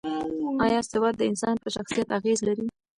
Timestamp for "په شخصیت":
1.63-2.07